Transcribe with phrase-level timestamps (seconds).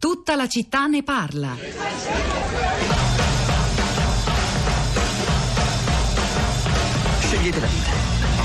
[0.00, 1.54] Tutta la città ne parla.
[7.18, 7.90] Scegliete la vita.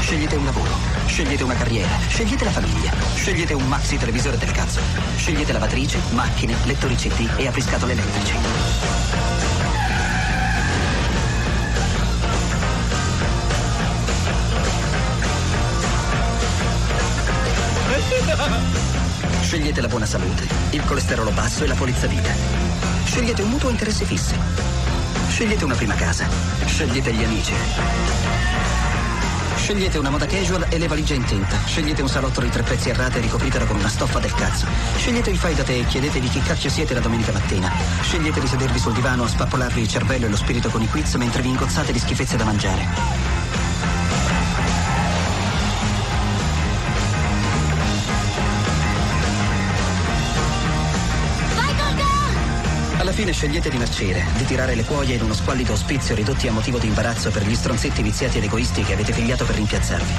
[0.01, 0.69] Scegliete un lavoro.
[1.05, 1.97] Scegliete una carriera.
[2.09, 2.91] Scegliete la famiglia.
[3.13, 4.81] Scegliete un maxi televisore del cazzo.
[5.15, 8.35] Scegliete lavatrice, macchine, lettori CD e apriscatole elettrici.
[19.45, 22.33] Scegliete la buona salute, il colesterolo basso e la polizza vita.
[23.05, 24.35] Scegliete un mutuo a interessi fissi.
[25.29, 26.27] Scegliete una prima casa.
[26.65, 27.53] Scegliete gli amici.
[29.55, 31.57] Scegliete una moda casual e le valigie in tinta.
[31.63, 34.65] Scegliete un salotto di tre pezzi a rate ricopritela con una stoffa del cazzo.
[34.97, 37.71] Scegliete il fai da te e chiedetevi chi cacchio siete la domenica mattina.
[38.01, 41.13] Scegliete di sedervi sul divano a spappolarvi il cervello e lo spirito con i quiz
[41.15, 43.34] mentre vi ingozzate di schifezze da mangiare.
[53.15, 56.77] Fine scegliete di marcire, di tirare le cuoia in uno squallido ospizio ridotti a motivo
[56.77, 60.13] di imbarazzo per gli stronzetti viziati ed egoisti che avete figliato per rimpiazzarvi.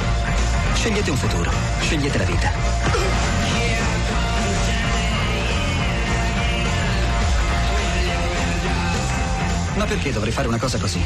[0.72, 2.52] Scegliete un futuro, scegliete la vita.
[9.74, 11.04] Ma perché dovrei fare una cosa così?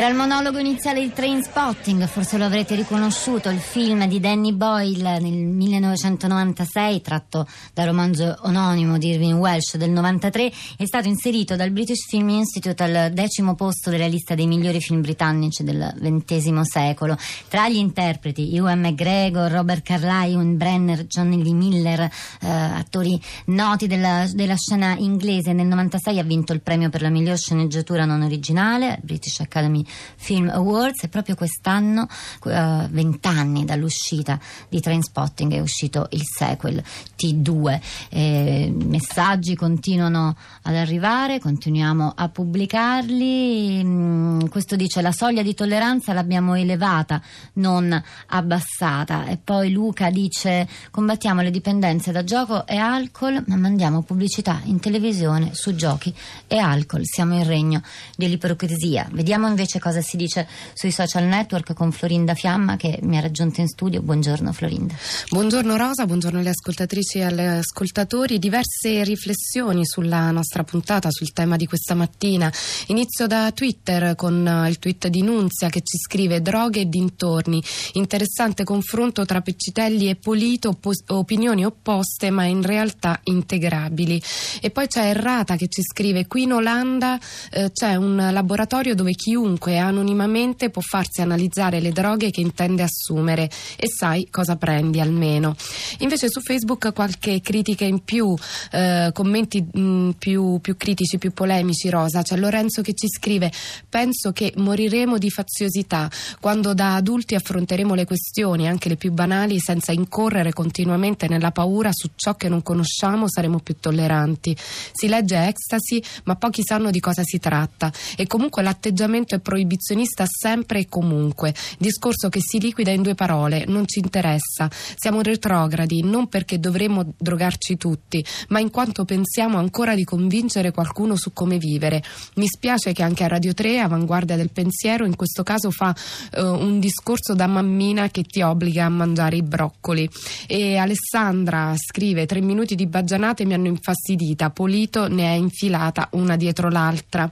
[0.00, 4.54] Era il monologo iniziale di Train Spotting, forse lo avrete riconosciuto, il film di Danny
[4.54, 11.54] Boyle nel 1996, tratto dal romanzo omonimo di Irving Welsh del 93, è stato inserito
[11.54, 16.62] dal British Film Institute al decimo posto della lista dei migliori film britannici del XX
[16.62, 17.18] secolo.
[17.48, 23.86] Tra gli interpreti Ewan McGregor, Robert Carlyle, Ewan Brenner, Johnny Lee Miller, eh, attori noti
[23.86, 28.22] della, della scena inglese, nel 96 ha vinto il premio per la miglior sceneggiatura non
[28.22, 32.06] originale, British Academy Film Awards e proprio quest'anno,
[32.46, 34.38] eh, vent'anni dall'uscita
[34.68, 36.82] di Trainspotting, è uscito il sequel
[37.16, 37.80] T2.
[38.10, 43.82] Eh, messaggi continuano ad arrivare, continuiamo a pubblicarli.
[43.84, 47.20] Mm, questo dice la soglia di tolleranza l'abbiamo elevata,
[47.54, 49.26] non abbassata.
[49.26, 54.80] E poi Luca dice combattiamo le dipendenze da gioco e alcol, ma mandiamo pubblicità in
[54.80, 56.14] televisione su giochi
[56.46, 57.02] e alcol.
[57.04, 57.82] Siamo in regno
[58.16, 59.08] dell'ipocrisia.
[59.12, 63.60] Vediamo invece cosa si dice sui social network con Florinda Fiamma che mi ha raggiunto
[63.60, 64.00] in studio.
[64.02, 64.94] Buongiorno Florinda.
[65.28, 68.38] Buongiorno Rosa, buongiorno alle ascoltatrici e agli ascoltatori.
[68.38, 72.52] Diverse riflessioni sulla nostra puntata, sul tema di questa mattina.
[72.86, 77.62] Inizio da Twitter con il tweet di Nunzia che ci scrive droghe e dintorni.
[77.94, 84.22] Interessante confronto tra Peccitelli e Polito, opinioni opposte ma in realtà integrabili.
[84.60, 87.18] E poi c'è Errata che ci scrive qui in Olanda
[87.50, 93.50] eh, c'è un laboratorio dove chiunque anonimamente può farsi analizzare le droghe che intende assumere
[93.76, 95.54] e sai cosa prendi almeno.
[95.98, 98.34] Invece su Facebook qualche critica in più,
[98.72, 102.22] eh, commenti mh, più, più critici, più polemici, Rosa.
[102.22, 103.52] C'è Lorenzo che ci scrive:
[103.88, 106.10] Penso che moriremo di faziosità
[106.40, 111.90] quando da adulti affronteremo le questioni, anche le più banali, senza incorrere continuamente nella paura
[111.92, 114.56] su ciò che non conosciamo, saremo più tolleranti.
[114.92, 120.26] Si legge ecstasy, ma pochi sanno di cosa si tratta e comunque l'atteggiamento è proibizionista
[120.28, 121.52] sempre e comunque.
[121.76, 124.70] Discorso che si liquida in due parole, non ci interessa.
[124.70, 131.16] Siamo retrogradi non perché dovremmo drogarci tutti, ma in quanto pensiamo ancora di convincere qualcuno
[131.16, 132.00] su come vivere.
[132.34, 135.92] Mi spiace che anche a Radio 3, Avanguardia del Pensiero, in questo caso fa
[136.36, 140.08] uh, un discorso da mammina che ti obbliga a mangiare i broccoli.
[140.46, 144.50] E Alessandra scrive: Tre minuti di baggianate mi hanno infastidita.
[144.50, 147.28] Polito ne ha infilata una dietro l'altra.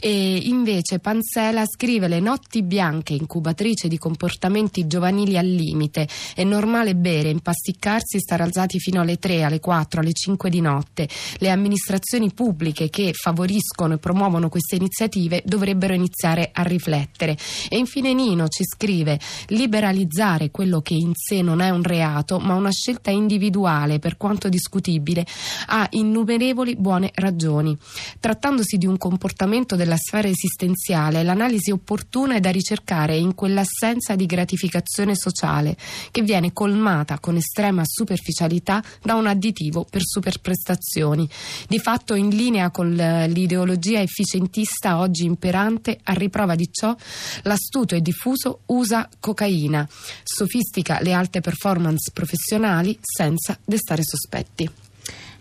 [0.00, 0.98] E invece
[1.46, 6.08] Pansela scrive le notti bianche, incubatrice di comportamenti giovanili al limite.
[6.34, 11.08] È normale bere, impasticcarsi, stare alzati fino alle 3, alle 4, alle 5 di notte.
[11.38, 17.36] Le amministrazioni pubbliche che favoriscono e promuovono queste iniziative dovrebbero iniziare a riflettere.
[17.68, 22.54] E infine Nino ci scrive liberalizzare quello che in sé non è un reato, ma
[22.54, 25.24] una scelta individuale, per quanto discutibile,
[25.66, 27.76] ha innumerevoli buone ragioni.
[28.18, 34.24] Trattandosi di un comportamento della sfera esistenziale, l'analisi opportuna è da ricercare in quell'assenza di
[34.24, 35.76] gratificazione sociale
[36.10, 41.28] che viene colmata con estrema superficialità da un additivo per superprestazioni.
[41.68, 46.96] Di fatto in linea con l'ideologia efficientista oggi imperante, a riprova di ciò,
[47.42, 49.86] l'astuto e diffuso usa cocaina,
[50.24, 54.85] sofistica le alte performance professionali senza destare sospetti.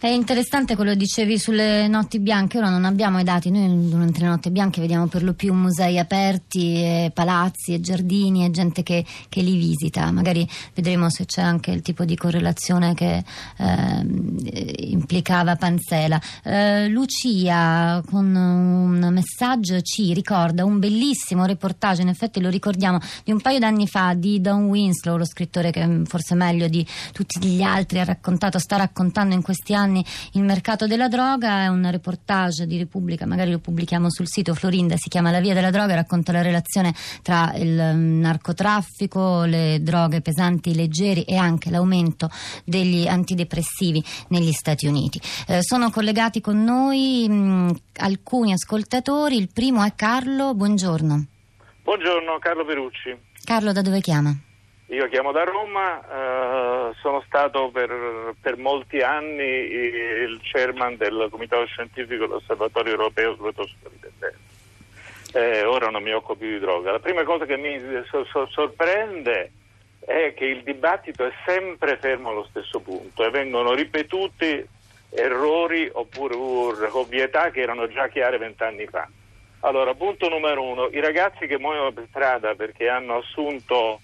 [0.06, 4.20] È interessante quello che dicevi sulle notti bianche, ora non abbiamo i dati, noi durante
[4.20, 8.84] le notti bianche vediamo per lo più musei aperti, e palazzi e giardini e gente
[8.84, 13.24] che, che, li visita, magari vedremo se c'è anche il tipo di correlazione che
[13.58, 16.22] eh, implicava Panzela.
[16.44, 23.32] Eh, Lucia con un messaggio ci ricorda un bellissimo reportage, in effetti lo ricordiamo, di
[23.32, 27.64] un paio d'anni fa di Don Winslow, lo scrittore che forse meglio di tutti gli
[27.64, 30.04] altri ha raccontato, sta raccontando in questi anni anni
[30.34, 34.98] il mercato della droga, è un reportage di Repubblica, magari lo pubblichiamo sul sito Florinda,
[34.98, 40.22] si chiama La via della droga, racconta la relazione tra il mm, narcotraffico, le droghe
[40.22, 42.30] pesanti, leggeri e anche l'aumento
[42.66, 45.20] degli antidepressivi negli Stati Uniti.
[45.48, 51.26] Eh, sono collegati con noi mh, mm, alcuni ascoltatori, il primo è Carlo, buongiorno.
[51.84, 53.16] Buongiorno, Carlo Perucci.
[53.44, 54.36] Carlo, da dove chiama?
[54.90, 56.65] Io chiamo da Roma, eh,
[57.00, 64.54] sono stato per, per, molti anni il chairman del Comitato Scientifico dell'Osservatorio Europeo sulle tossicodipendenze.
[65.34, 66.92] Eh, ora non mi occupo più di droga.
[66.92, 67.80] La prima cosa che mi
[68.10, 69.52] so, so, sorprende
[70.00, 74.66] è che il dibattito è sempre fermo allo stesso punto e vengono ripetuti
[75.10, 79.08] errori oppure ovvietà che erano già chiare vent'anni fa.
[79.62, 84.00] Allora, punto numero uno, i ragazzi che muoiono per strada perché hanno assunto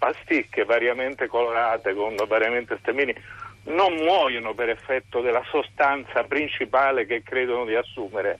[0.00, 3.14] pasticche variamente colorate con variamente stemini
[3.64, 8.38] non muoiono per effetto della sostanza principale che credono di assumere,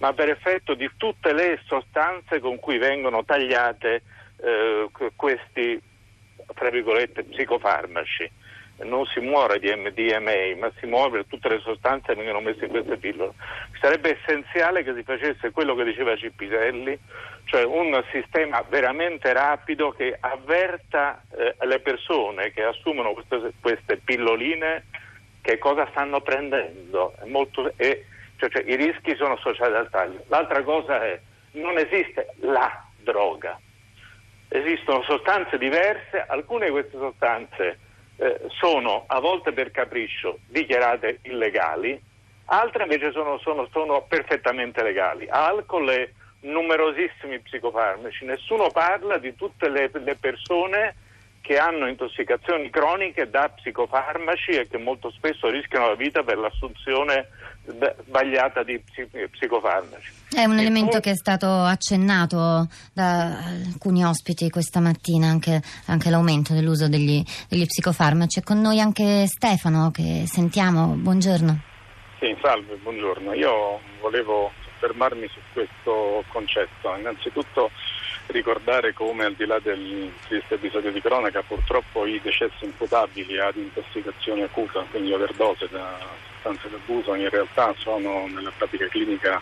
[0.00, 4.02] ma per effetto di tutte le sostanze con cui vengono tagliate
[4.36, 5.80] eh, questi,
[6.54, 8.30] tra virgolette, psicofarmaci
[8.84, 12.64] non si muore di MDMA, ma si muore per tutte le sostanze che vengono messe
[12.64, 13.32] in queste pillole.
[13.80, 16.98] Sarebbe essenziale che si facesse quello che diceva Cipiselli,
[17.44, 24.84] cioè un sistema veramente rapido che avverta eh, le persone che assumono queste, queste pilloline
[25.40, 28.04] che cosa stanno prendendo molto, e,
[28.36, 30.22] cioè, cioè, i rischi sono associati al taglio.
[30.28, 31.18] L'altra cosa è
[31.52, 33.58] non esiste la droga,
[34.48, 37.78] esistono sostanze diverse, alcune di queste sostanze
[38.18, 42.00] eh, sono a volte per capriccio dichiarate illegali,
[42.46, 45.28] altre invece sono, sono, sono perfettamente legali.
[45.28, 50.94] Alcol e numerosissimi psicofarmaci, nessuno parla di tutte le, le persone
[51.48, 57.28] che hanno intossicazioni croniche da psicofarmaci e che molto spesso rischiano la vita per l'assunzione
[58.04, 58.78] sbagliata di
[59.30, 60.12] psicofarmaci.
[60.28, 61.00] È un elemento poi...
[61.00, 67.64] che è stato accennato da alcuni ospiti questa mattina, anche, anche l'aumento dell'uso degli, degli,
[67.64, 68.40] psicofarmaci.
[68.40, 70.96] È con noi anche Stefano che sentiamo.
[70.96, 71.60] Buongiorno.
[72.20, 73.32] Sì, salve, buongiorno.
[73.32, 76.94] Io volevo soffermarmi su questo concetto.
[76.94, 77.70] Innanzitutto
[78.28, 83.56] ricordare come al di là del triste episodio di cronaca purtroppo i decessi imputabili ad
[83.56, 85.98] intossicazione acuta, quindi overdose da
[86.32, 89.32] sostanze d'abuso, in realtà sono nella pratica clinica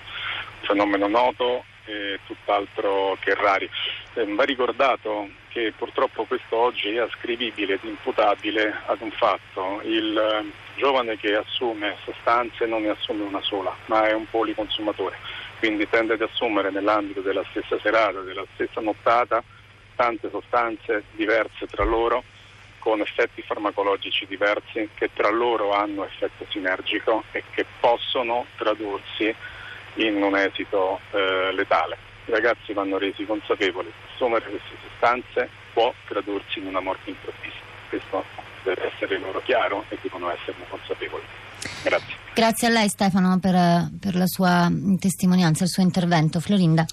[0.61, 3.69] un fenomeno noto e tutt'altro che rari.
[4.15, 9.81] Eh, va ricordato che purtroppo questo oggi è ascrivibile ed imputabile ad un fatto.
[9.85, 15.36] Il eh, giovane che assume sostanze non ne assume una sola, ma è un policonsumatore
[15.59, 19.43] quindi tende ad assumere nell'ambito della stessa serata, della stessa nottata,
[19.95, 22.23] tante sostanze diverse tra loro,
[22.79, 29.35] con effetti farmacologici diversi che tra loro hanno effetto sinergico e che possono tradursi
[29.95, 31.97] in un esito eh, letale.
[32.27, 37.59] I ragazzi vanno resi consapevoli che assumere queste sostanze può tradursi in una morte improvvisa.
[37.89, 38.25] Questo
[38.63, 41.25] deve essere loro chiaro e devono esserne consapevoli.
[41.83, 42.25] Grazie.
[42.37, 46.39] Grazie a lei Stefano per, per, la sua testimonianza, il suo intervento.
[46.39, 46.85] Florinda.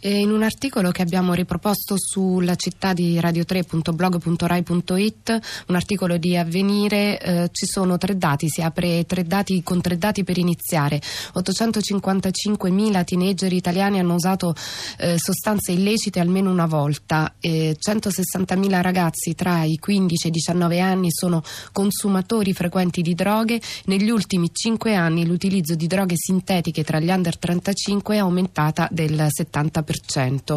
[0.00, 7.20] E in un articolo che abbiamo riproposto sulla città di radio3.blog.rai.it, un articolo di avvenire,
[7.20, 11.02] eh, ci sono tre dati, si apre tre dati, con tre dati per iniziare.
[11.34, 14.54] 855.000 teenager italiani hanno usato
[14.96, 20.80] eh, sostanze illecite almeno una volta, eh, 160.000 ragazzi tra i 15 e i 19
[20.80, 26.84] anni sono consumatori frequenti di droghe, negli ultimi 5 5 anni l'utilizzo di droghe sintetiche
[26.84, 30.56] tra gli under 35 è aumentata del 70%.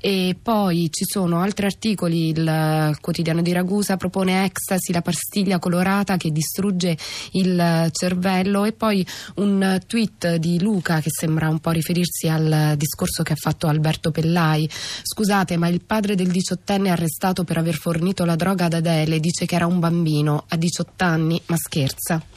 [0.00, 6.16] E poi ci sono altri articoli, il quotidiano di Ragusa propone ecstasy, la pastiglia colorata
[6.16, 6.96] che distrugge
[7.32, 9.06] il cervello e poi
[9.36, 14.10] un tweet di Luca che sembra un po' riferirsi al discorso che ha fatto Alberto
[14.10, 14.68] Pellai.
[15.02, 19.44] Scusate, ma il padre del diciottenne arrestato per aver fornito la droga ad Adele dice
[19.44, 22.29] che era un bambino, a 18 anni, ma scherza.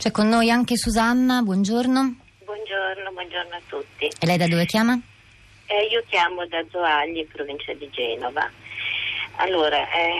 [0.00, 2.14] C'è con noi anche Susanna, buongiorno.
[2.46, 4.06] Buongiorno, buongiorno a tutti.
[4.06, 4.98] E lei da dove chiama?
[5.66, 8.50] Eh, io chiamo da Zoagli, provincia di Genova.
[9.36, 10.14] Allora, eh,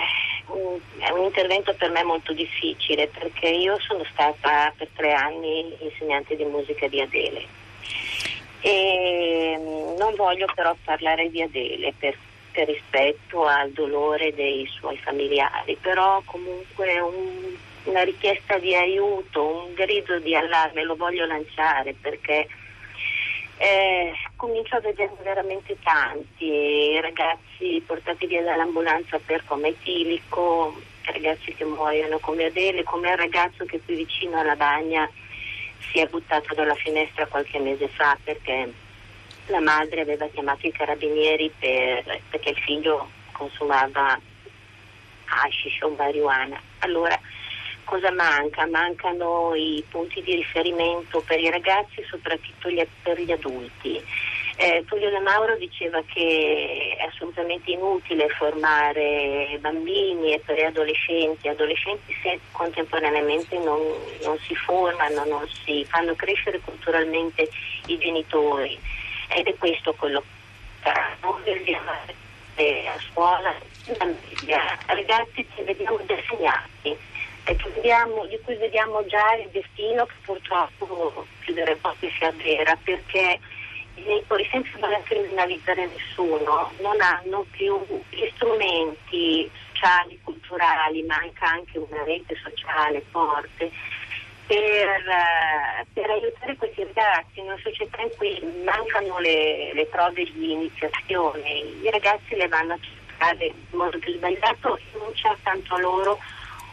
[0.49, 5.75] un, è un intervento per me molto difficile perché io sono stata per tre anni
[5.80, 7.46] insegnante di musica di Adele
[8.60, 12.18] e mm, non voglio però parlare di Adele per,
[12.52, 19.75] per rispetto al dolore dei suoi familiari, però comunque un, una richiesta di aiuto, un
[19.75, 22.46] grido di allarme lo voglio lanciare perché
[23.56, 31.64] eh, comincio a vedere veramente tanti ragazzi portati via dall'ambulanza per coma etilico, ragazzi che
[31.64, 35.08] muoiono come Adele, come il ragazzo che qui vicino alla bagna
[35.90, 38.72] si è buttato dalla finestra qualche mese fa perché
[39.46, 44.18] la madre aveva chiamato i carabinieri per, perché il figlio consumava
[45.26, 46.60] hashish o marijuana.
[46.80, 47.18] Allora
[47.84, 48.66] cosa manca?
[48.66, 54.02] Mancano i punti di riferimento per i ragazzi, soprattutto gli, per gli adulti.
[54.56, 62.38] Eh, Tullio De Mauro diceva che è assolutamente inutile formare bambini e preadolescenti, adolescenti se
[62.52, 63.80] contemporaneamente non,
[64.22, 67.49] non si formano, non si fanno crescere culturalmente
[67.87, 68.78] i genitori.
[69.28, 70.22] Ed è questo quello
[70.82, 70.90] che
[72.87, 73.54] a scuola,
[74.87, 76.96] ragazzi che vediamo disegnati
[77.44, 83.38] vediamo, di cui vediamo già il destino che purtroppo più delle volte si avvera perché
[83.94, 87.78] i genitori senza voler criminalizzare nessuno non hanno più
[88.11, 93.70] gli strumenti sociali, culturali, manca anche una rete sociale forte
[94.47, 100.25] per, eh, per, aiutare questi ragazzi in una società in cui mancano le, le prove
[100.25, 105.35] di iniziazione, i ragazzi le vanno a cercare in modo più sbagliato e non c'è
[105.42, 106.18] tanto loro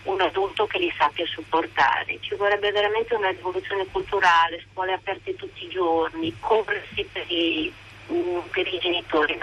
[0.07, 2.17] un adulto che li sappia supportare.
[2.21, 7.71] Ci vorrebbe veramente una rivoluzione culturale, scuole aperte tutti i giorni, corsi per i,
[8.11, 9.37] mm, per i genitori,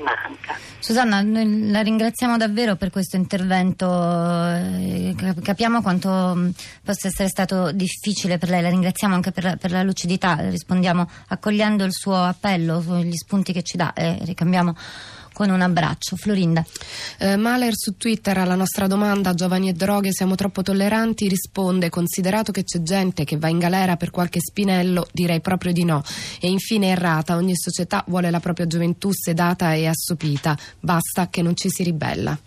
[0.00, 0.56] manca.
[0.78, 6.48] Susanna, noi la ringraziamo davvero per questo intervento, eh, capiamo quanto mm,
[6.82, 11.08] possa essere stato difficile per lei, la ringraziamo anche per la, per la lucidità, rispondiamo
[11.28, 14.74] accogliendo il suo appello, gli spunti che ci dà e ricambiamo
[15.40, 16.16] con un abbraccio.
[16.16, 16.62] Florinda.
[17.16, 22.52] Eh, Mahler su Twitter alla nostra domanda giovani e droghe siamo troppo tolleranti risponde considerato
[22.52, 26.02] che c'è gente che va in galera per qualche spinello direi proprio di no
[26.40, 31.56] e infine errata ogni società vuole la propria gioventù sedata e assopita basta che non
[31.56, 32.38] ci si ribella.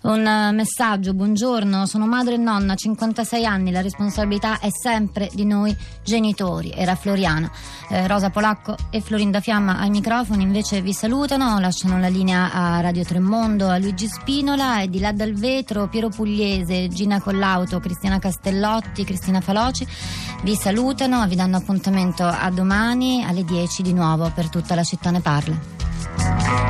[0.00, 5.44] Un eh, messaggio, buongiorno, sono madre e nonna, 56 anni, la responsabilità è sempre di
[5.44, 6.70] noi genitori.
[6.70, 7.50] Era Floriana.
[7.88, 12.80] Eh, Rosa Polacco e Florinda Fiamma ai microfoni invece vi salutano, lasciano la linea a
[12.80, 18.18] Radio Tremondo, a Luigi Spinola e di là dal vetro Piero Pugliese, Gina Collauto, Cristiana
[18.18, 19.86] Castellotti, Cristina Faloci
[20.42, 25.10] vi salutano, vi danno appuntamento a domani alle 10 di nuovo per tutta la città
[25.10, 26.67] ne parla.